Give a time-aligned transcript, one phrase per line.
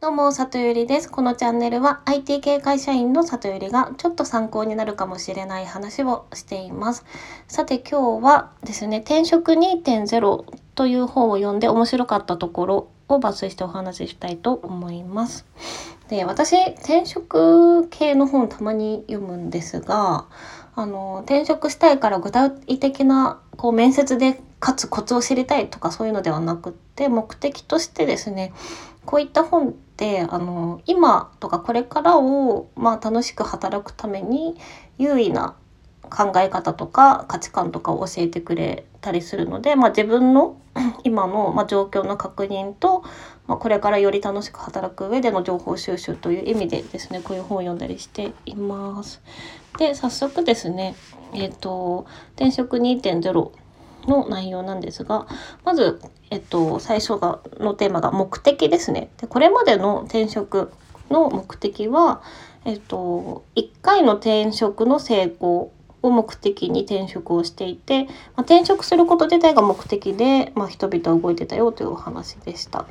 [0.00, 1.10] どうも、里ゆりです。
[1.10, 7.04] このチャンネルは IT 系会社員の里ゆりがちょっと参考になるかもしれない話をしています。
[7.48, 10.44] さて今日はですね、転職2.0
[10.76, 15.44] という本を読んで面白かったところを抜粋してお話ししたいと思います。
[16.08, 20.26] で、私、転職系の本たまに読むんですが、
[20.76, 28.52] あの、転職したいから具体的なこう面接でかつコツを知りたいとかそういうのではなくって目的としてですね
[29.04, 34.56] こういった本ってあの今とかこれからを、まあ、楽しく働くために
[34.98, 35.54] 優位な
[36.10, 40.60] 考え方とか価値観とかを教えてくれたりするので、まあ、自分の
[41.04, 43.02] 今の、ま状況の確認と、
[43.46, 49.20] まあ、これからより楽しく働く上での情報収集という意味でですねこういう本を読んだりしています。
[49.78, 50.94] で早速ですね
[51.32, 53.50] えっ、ー、と転職2.0
[54.08, 55.26] の内容なんですが
[55.64, 59.10] まず、えっと、最初がのテーマが目的ですね。
[59.18, 60.72] でこれまでの転職
[61.10, 62.22] の目的は、
[62.64, 72.86] えっと、1回の転職の成功を目的に転職をしていて、まあ、転職すること自体が目的で、まあ、人々は動いてたよというお話でした。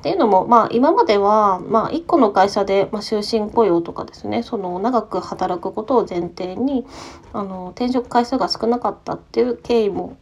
[0.00, 6.86] っていうのも、まあ、今までは、まあ、1個の会社で、まあ、終身雇用とかですねその長く働くことを前提に
[7.34, 10.16] あの転職回数が少なかったっていう経緯も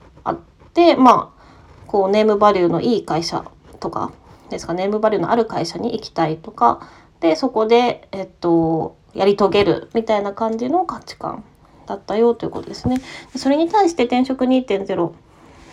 [0.79, 1.39] あってまあ
[1.87, 3.45] こうネームバリューのいい会社
[3.81, 4.13] とか
[4.51, 6.89] ですかネームバリューのある会社に行きたいとか
[7.21, 11.45] でそこで、えっと、やり遂げるみたいな感じの価値観
[11.87, 13.01] だったよということですね。
[13.35, 15.13] それに対して転職2.0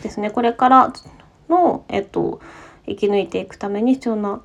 [0.02, 0.94] ですねこれから
[1.50, 2.40] の、えっと、
[2.86, 4.42] 生き抜いていくために必要な、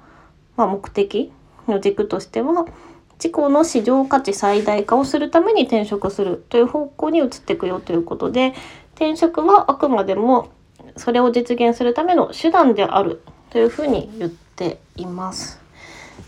[0.56, 1.32] まあ、目的
[1.68, 2.66] の軸としては
[3.14, 8.54] 自己の市場価値最大化をするために転職するという方向に移っていくよということで
[9.00, 10.50] 転職はあくまでも
[10.94, 15.58] それを実現するための手段であるというふうに言っています。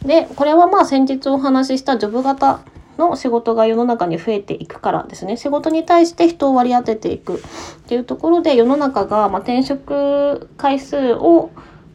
[0.06, 2.60] でこれはまあ先日お話ししたジョブ型
[2.96, 7.38] の仕事が世の中に増えていくからですね仕事に対して人を割り当てていくっ
[7.86, 11.50] ていうところで世の中がま転職回数を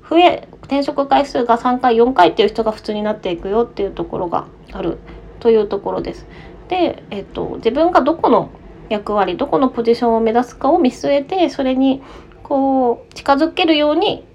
[0.07, 4.99] 増え転職回数が3回4回っていう人が普通になっていくよっていうところがある
[5.39, 6.27] というところです。
[6.67, 8.51] で、えっと、自分がどこの
[8.89, 12.01] 役割どこのポジションを目指すかを見据えてそれに
[12.43, 14.25] こう近づけるように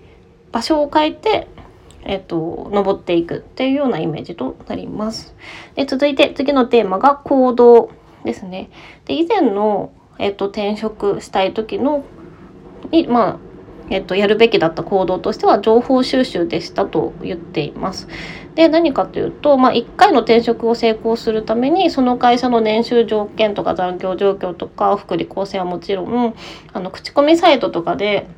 [0.51, 1.49] 場所を変えて
[2.05, 5.35] えっと、登っていくっていうようなイメージとなります。
[5.77, 7.91] で続いて次のテーマが行動
[8.25, 8.71] ですね。
[9.05, 12.05] で以前の、えっと、転職したい時の
[12.91, 13.52] に、まあ
[13.93, 18.09] えっと、やるべきだった行動としては情報収集でしたと言っています。
[18.55, 26.35] で何かというと、まあ、1回の転職を成功するためにその会社の年収条件とか残業状況とか福利厚生はもちろん
[26.73, 28.29] あの口コミサイトとかで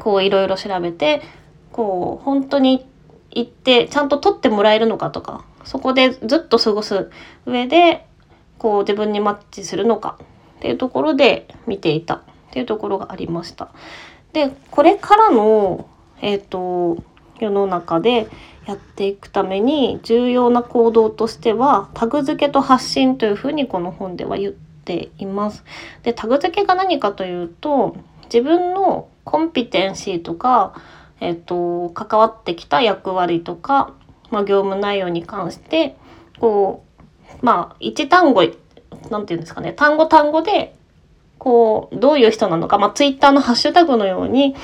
[0.00, 1.22] こういろいろ調べて
[1.70, 2.86] こう本当に
[3.30, 7.08] 行ってちゃんと取ってもらえるのかとかそこでずっと過ごす
[7.46, 8.06] 上で
[8.58, 10.18] こう自分にマッチするのか
[10.58, 12.22] っていうところで見ていたっ
[12.52, 13.72] ていうところがありました。
[14.32, 15.88] でこれからの、
[16.20, 17.02] えーと、
[17.38, 18.28] 世の中で
[18.66, 25.64] やっていくために重要な行動としてはタグ付けと発信というふうにこの本では言っています。
[26.02, 30.74] でタグ付けが何かというと自分のコンピテンシーとか、
[31.20, 33.94] えっと、関わってきた役割とか、
[34.30, 35.96] まあ、業務内容に関して
[36.38, 36.84] こ
[37.42, 38.42] うまあ一単語
[39.10, 40.76] なんていうんですかね単語単語で
[41.42, 44.54] こう、どういう人なのか、まあ、ツイッターのハッシュタグのように、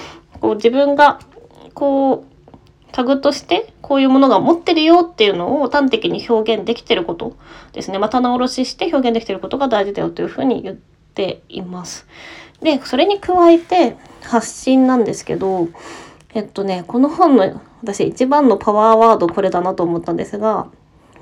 [0.40, 1.18] こう、自分が、
[1.74, 7.36] こう、タグとしてこういうものが持ってるよっていうのを端的に表現できてること
[7.72, 7.98] ですね。
[7.98, 12.06] まあ、棚卸しして表現できてることが大事だよというふうに言っています。
[12.62, 15.66] で、それに加えて発信なんですけど、
[16.32, 20.68] えっとね、この本の私一番のパワーワードこれだなと思ったんですが、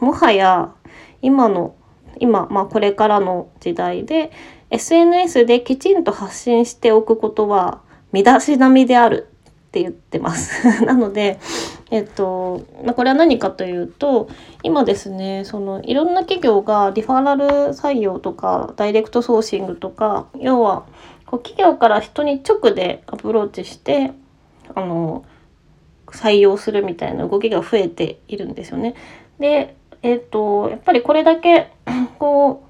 [0.00, 0.74] もはや
[1.22, 1.74] 今の、
[2.18, 4.30] 今、まあこれからの時代で
[4.70, 7.80] SNS できちんと発信しておくことは
[8.12, 9.28] 身だしなみである
[9.68, 11.38] って言ってます なので、
[11.90, 14.28] えっと、ま、これは何かというと
[14.62, 20.84] 今ですねそのいろんな企業がリファラル採用とかダイレクトソーシングとか要は
[21.26, 24.12] こう企業から人に直でアプローチして
[24.74, 25.24] あの
[26.06, 28.94] 採用するみたいな動きが増えているんですよね。
[29.38, 31.72] でえっとやっぱりこれだけ
[32.18, 32.65] こう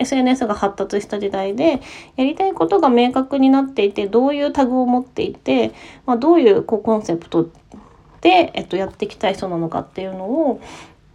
[0.00, 1.80] SNS が発達した時代で
[2.16, 5.72] やりたいことが明確になっていてどういうタグを持っていて、
[6.06, 7.48] まあ、どういうこうコンセプト
[8.20, 10.60] で、えっと、やっていきたい人なのかっていうのを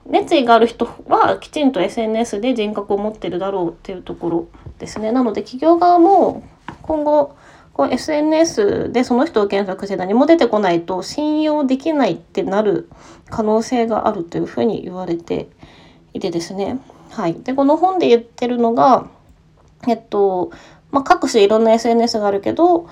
[0.05, 4.47] 熱意がある人はきちんと SNS で人格を持ってるだろうっていうところ
[4.79, 5.11] ですね。
[5.11, 6.43] なので企業側も
[6.81, 7.35] 今後
[7.73, 12.89] こう SNS でその人を検索して何も出てこないと信用できないってなる
[13.29, 15.49] 可能性があるというふうに言われて
[16.13, 16.79] いてですね。
[17.11, 19.07] はい、でこの本で言ってるのが、
[19.87, 20.51] えっと
[20.91, 22.89] まあ、各種いろんな SNS があるけど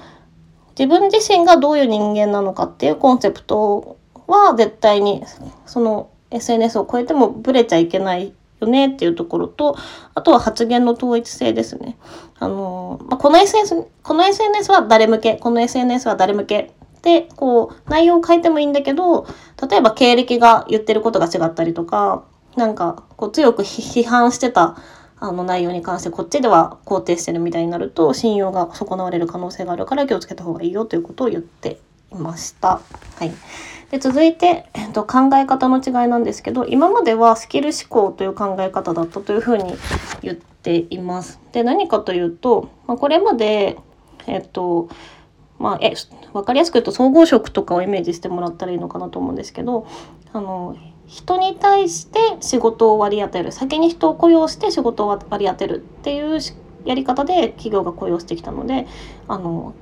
[0.77, 5.23] 自分自身がどういう人間なのかっていうコンセプトは絶対に
[5.65, 9.75] その SNS を超えてもブレちゃいけないよねっていうところと、
[10.13, 11.97] あとは発言の統一性ですね。
[12.39, 16.71] あの、まあ、この SNS、この SNS は誰向け、この SNS は誰向け
[17.01, 19.25] で、こう、内容を変えてもいいんだけど、
[19.69, 24.77] 例えば経歴が言ってることが違ったりとか、なんか、こう、強く批判してた、
[25.21, 31.79] あの内容に関してこっちでは肯定してるみたいになると信用が損なわれる可能性があるから気をつけた方がいいよということを言って
[32.11, 32.79] いました。
[33.17, 33.31] はい。
[33.91, 39.73] で続いて、えっと、考え方の違いなんですけど今まではスキル思考という考え方だったというふうに
[40.21, 41.39] 言っています。
[41.51, 43.77] で何かというと、まあ、これまで
[44.27, 44.89] えっと
[45.57, 45.93] まあ、え
[46.31, 49.87] 分かりやすく言うと総合職とかをイメージしてもらったらいいのかなと思うんですけど
[50.31, 50.77] あの
[51.09, 56.39] 人に対して仕事を割り当てる先に人を雇用して仕事を割り当てるっていう
[56.85, 58.85] やり方で企業が雇用してきたので
[59.27, 59.73] あの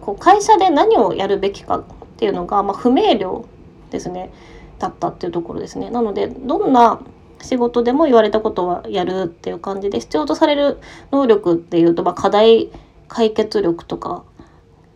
[0.00, 1.84] こう会社で何をやるべきかっ
[2.16, 3.44] ていうのが、まあ、不明瞭
[3.90, 4.32] ですね
[4.78, 5.90] だったっていうところですね。
[5.90, 7.00] なのでどんな
[7.42, 10.78] 仕事でも言われたことはやるっていう感じで必要とされる
[11.12, 12.70] 能力っていうと、まあ、課題
[13.08, 14.24] 解決力とか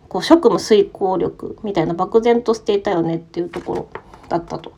[0.08, 3.88] こう職務遂行力みたいな漠然としていたよねっていうところ
[4.30, 4.72] だったと。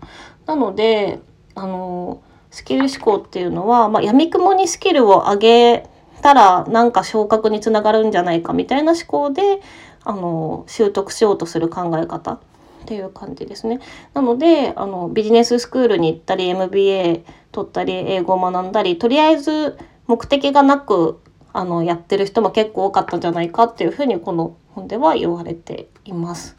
[0.47, 1.21] なので
[1.55, 5.87] あのスキル思考っていうのは、まあ、闇雲にスキルを上げ
[6.23, 9.61] たらなんか昇格につながるんじゃないかみたいな思考で
[10.05, 12.39] あの習得しようとする考え方っ
[12.87, 13.81] ていう感じですね。
[14.15, 19.77] なのであのビジネススクールに行ったり MBA 取ったり英語を学んだりとりあえず
[20.07, 21.21] 目的がなく
[21.53, 26.57] あのやってる人も結構多かったんじゃないかっていうふうにこの本では言われています。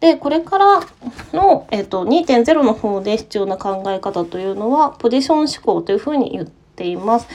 [0.00, 0.80] でこれから
[1.32, 7.28] の、えーと、2.0の方で必要な考え方というのはポジション思考というふうに言っています。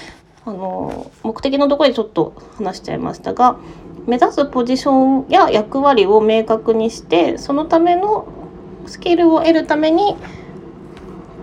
[0.44, 3.58] あの目的のところでちょっと話しちゃいましたが
[4.08, 8.28] 目指すポジションや役割を明確にしてそのための
[8.88, 10.16] スキルを得るために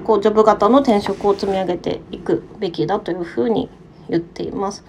[0.03, 3.70] こうジョブ型の転職を積み上げていくべきだというふうに
[4.08, 4.84] 言っています。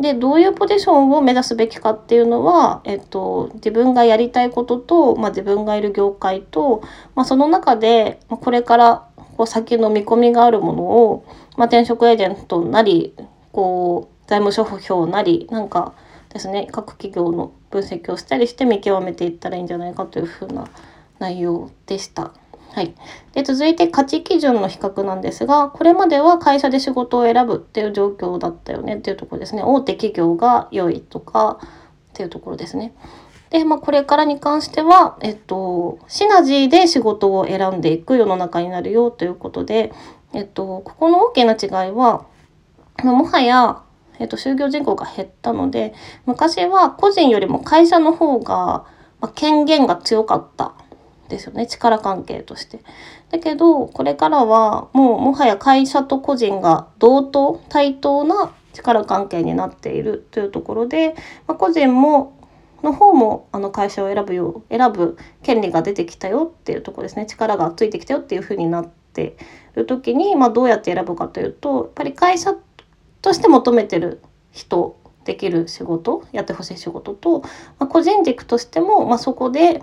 [0.00, 6.82] でどういうポジションを目指すべきかっていうのは、えっと、自分がやりたいことと、まあ、自分がいる業界と、
[7.14, 11.24] まあ、その中でこれからこう先の見込みがあるものを、
[11.56, 13.14] まあ、転職エージェントなり
[13.52, 15.94] こう財務諸表なりなんか
[16.32, 20.68] ですね各企業の分析をしたりして見極めていったらいいんじゃないかというふうな
[21.18, 22.32] 内容でした。
[22.74, 22.92] はい、
[23.34, 31.68] で続いて価値基準の比較なんですがこれまでは会社で仕事を選ぶっていう状況だったよねっていうところですね大手企業が良いとかっ
[32.14, 32.92] ていうところですね。
[33.50, 39.92] で、まあ、これからに関しては、えっと、シナジーで仕事を選んでいく世の中になるよということで、
[40.32, 42.26] えっと、ここの大きな違いは、
[43.04, 43.84] もはや
[44.18, 45.92] えっと、就業人口が減ったので
[46.26, 48.86] 昔は個人よりも会社の方が、
[49.20, 50.74] ま、権限が強かった
[51.28, 52.80] ですよね力関係として。
[53.30, 61.14] だけどこれからはもうもはや会社と個人が同等対等な力関係になっているというところで、
[61.46, 62.38] まあ、個人も
[62.82, 69.36] の方もあの会社を選ぶよう選ぶ権利が出てきたよっていうところですね力がついてきたよっていうふうになって
[69.74, 72.54] る時に、まあ、どうやって選ぶかというとやっぱり会社
[73.22, 74.20] として求めてる
[74.52, 77.48] 人できる仕事やってほしい仕事と、ま
[77.80, 79.82] あ、個人軸としても、まあ、そこで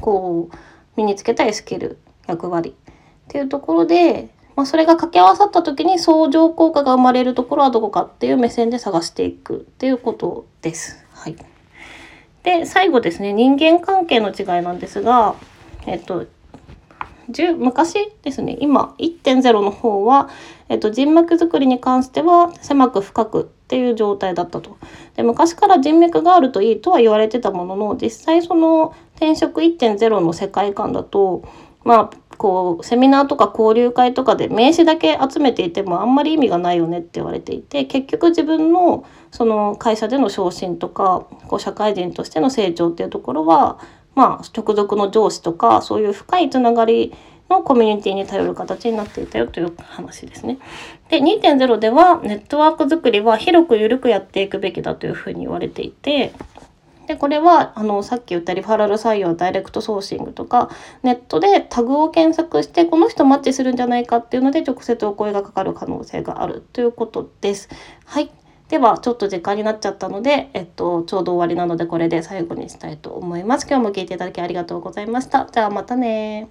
[0.00, 0.56] こう
[0.98, 2.84] 身につけたいスキル役割っ
[3.28, 11.04] ていうところで、まあ、それが掛け合わさった時に相乗効果が生まれるところはどこかっていう目線で探していくっていうことです。
[11.12, 11.36] はい、
[12.42, 15.36] で最後ですね人間関係の違いなんですが、
[15.86, 16.26] えっと、
[17.58, 20.30] 昔ですね今1.0の方は、
[20.68, 24.78] えっと、人脈作りに関しては狭く深くっていう状態だったと。
[25.14, 31.44] で昔から人脈があるといいとは言われてたものの実際その転職1.0の世界観だと
[31.84, 43.80] まあこうセミナーとか交流会とかで名刺だけ集めていてもあんまり意味がないよねって言われていて結局自分のその会社での昇進とかこう社会人としての成長っていうところは
[44.18, 47.14] まあ、直属の上司とかそういう深いつながり
[47.48, 50.58] のコミュニティに頼る形になっていたよという話ですね。
[51.08, 56.32] で2.0ではネットワーク作りは広く緩くやっていくべきだというふうに言われていて
[57.08, 60.70] でこれはあのさっき言ったリファラル採用ダイレクトソーシングとか
[61.02, 67.70] ネットでタグを検索してこの人マッチするんじゃないかっていうので直接お声がかかる可能性があるということです。
[68.04, 68.30] はい
[68.68, 73.66] ではちょっと時間になっちゃったので、えっと、ちょうど終わりなのでこれで最後にしたいと思います。
[73.66, 75.48] 今日も聞いていただきありがとうございました。
[75.50, 76.50] じゃあまたね